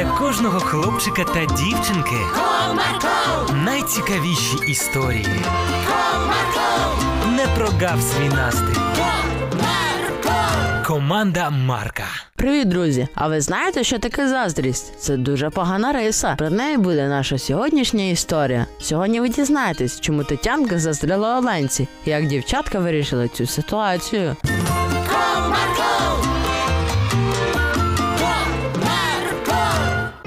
[0.00, 5.26] для кожного хлопчика та дівчинки Comarco, найцікавіші історії.
[5.86, 8.80] Comarco, Не прогав свій настрій.
[8.96, 10.86] Comarco.
[10.86, 12.04] Команда Марка.
[12.36, 13.08] Привіт, друзі!
[13.14, 15.00] А ви знаєте, що таке заздрість?
[15.00, 16.34] Це дуже погана риса.
[16.38, 18.66] Про неї буде наша сьогоднішня історія.
[18.80, 24.36] Сьогодні ви дізнаєтесь, чому Тетянка заздрила Оленці, і як дівчатка вирішили цю ситуацію.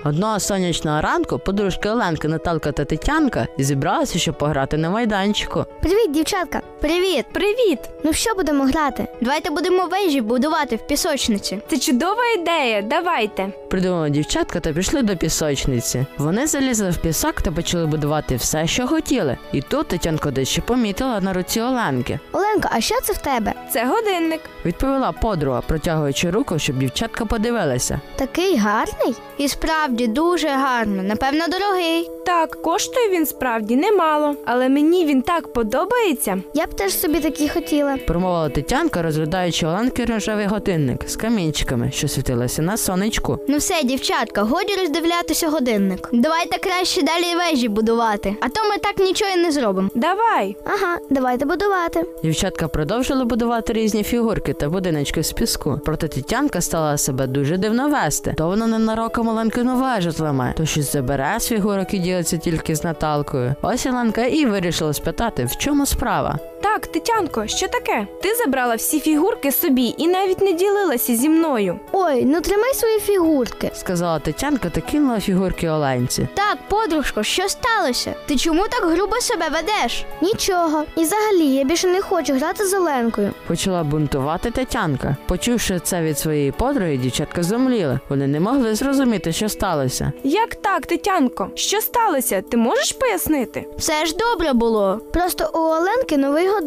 [0.06, 5.66] Одного сонячного ранку подружки Оленка, Наталка та Тетянка зібралися, щоб пограти на майданчику.
[5.82, 6.62] Привіт, дівчатка.
[6.82, 7.26] Привіт.
[7.34, 7.80] Привіт!
[8.04, 9.08] Ну що будемо грати?
[9.22, 11.60] Давайте будемо вежі будувати в пісочниці.
[11.68, 12.82] Це чудова ідея.
[12.82, 13.48] Давайте.
[13.70, 16.06] Придумали дівчатка та пішли до пісочниці.
[16.18, 19.38] Вони залізли в пісок та почали будувати все, що хотіли.
[19.52, 22.20] І тут Тетянка дещо помітила на руці Оленки.
[22.54, 23.54] Оленка, а що це в тебе?
[23.72, 24.42] Це годинник.
[24.66, 28.02] Відповіла подруга, протягуючи руку, щоб дівчатка подивилася.
[28.16, 29.16] Такий гарний?
[29.38, 31.04] І справді дуже гарно.
[31.04, 32.10] Напевно, дорогий.
[32.26, 36.38] Так, коштує він справді немало, але мені він так подобається.
[36.54, 37.98] Я б теж собі такі хотіла.
[37.98, 43.40] Промовила Тетянка, розглядаючи Оленки рожевий годинник з камінчиками, що світилися на сонечку.
[43.48, 46.10] Ну все, дівчатка, годі роздивлятися годинник.
[46.14, 49.90] Давайте краще далі вежі будувати, а то ми так нічого і не зробимо.
[49.96, 50.56] Давай.
[50.66, 52.06] Ага, давайте будувати.
[52.24, 55.80] Дівчатка продовжили будувати різні фігурки та будиночки з піску.
[55.86, 58.34] Проте Тетянка стала себе дуже дивно вести.
[58.38, 62.84] То вона ненароком Оленкину вежу зламає, то щось забере з фігурок і ділиться тільки з
[62.84, 63.56] Наталкою.
[63.62, 66.40] Ось Оленка і вирішила спитати, в чому справа.
[66.74, 68.08] Так, Тетянко, що таке?
[68.22, 71.80] Ти забрала всі фігурки собі і навіть не ділилася зі мною.
[71.92, 73.72] Ой, ну тримай свої фігурки.
[73.74, 76.28] Сказала Тетянка та кинула фігурки Оленці.
[76.34, 78.16] Так, подружко, що сталося?
[78.26, 80.06] Ти чому так грубо себе ведеш?
[80.22, 80.84] Нічого.
[80.96, 83.32] І взагалі я більше не хочу грати з Оленкою.
[83.48, 85.16] Почала бунтувати Тетянка.
[85.28, 88.00] Почувши це від своєї подруги, дівчатка зомліли.
[88.10, 90.12] Вони не могли зрозуміти, що сталося.
[90.24, 91.50] Як так, Тетянко?
[91.56, 92.42] Що сталося?
[92.42, 93.66] Ти можеш пояснити?
[93.78, 95.00] Все ж добре було.
[95.14, 96.63] Просто у Оленки новий годинник,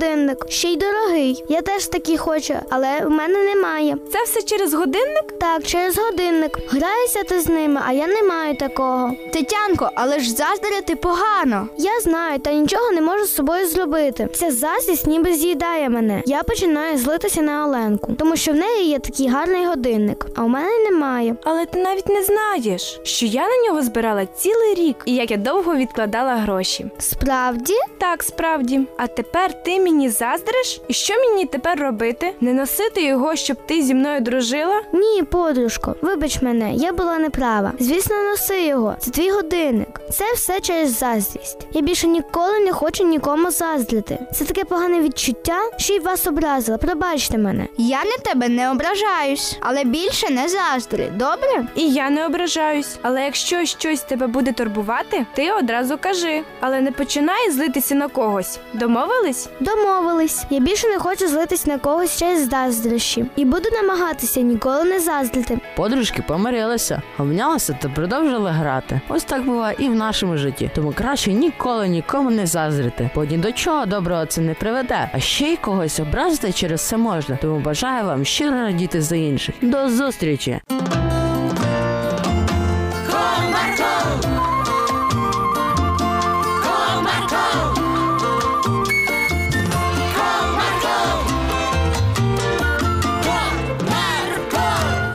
[0.49, 1.45] ще й дорогий.
[1.49, 3.97] Я теж такий хочу, але в мене немає.
[4.13, 5.39] Це все через годинник?
[5.41, 6.59] Так, через годинник.
[6.69, 9.13] Граюся ти з ними, а я не маю такого.
[9.33, 11.69] Тетянко, але ж заздрити погано.
[11.79, 14.29] Я знаю, та нічого не можу з собою зробити.
[14.35, 16.23] Ця заздрість ніби з'їдає мене.
[16.27, 20.49] Я починаю злитися на Оленку, тому що в неї є такий гарний годинник, а у
[20.49, 21.37] мене немає.
[21.45, 25.37] Але ти навіть не знаєш, що я на нього збирала цілий рік і як я
[25.37, 26.87] довго відкладала гроші.
[26.99, 27.75] Справді?
[27.99, 28.81] Так, справді.
[28.97, 30.81] А тепер ти мені заздриш?
[30.89, 32.35] І що мені тепер робити?
[32.41, 34.83] Не носити його, щоб ти зі мною дружила?
[34.93, 37.73] Ні, подружко, вибач мене, я була неправа.
[37.79, 38.97] Звісно, носи його.
[39.01, 40.01] Це твій годинник.
[40.13, 41.67] Це все через заздрість.
[41.73, 44.19] Я більше ніколи не хочу нікому заздрити.
[44.35, 46.79] Це таке погане відчуття, що й вас образила.
[46.79, 47.67] Пробачте мене.
[47.77, 51.13] Я на тебе не ображаюсь, але більше не заздри.
[51.17, 51.67] Добре?
[51.75, 52.99] І я не ображаюсь.
[53.03, 56.43] Але якщо щось тебе буде турбувати, ти одразу кажи.
[56.61, 58.59] Але не починай злитися на когось.
[58.73, 59.49] Домовились?
[59.77, 60.45] Домовились.
[60.51, 63.27] Я більше не хочу злитись на когось через заздрощі.
[63.37, 65.59] І буду намагатися ніколи не заздрити.
[65.77, 69.01] Подружки помирилися, обнялися та продовжили грати.
[69.09, 70.71] Ось так буває і в нашому житті.
[70.75, 75.11] Тому краще ніколи нікому не заздрити, бо ні до чого доброго це не приведе.
[75.13, 77.39] А ще й когось образити через це можна.
[77.43, 79.55] Тому бажаю вам щиро радіти за інших.
[79.63, 80.61] До зустрічі!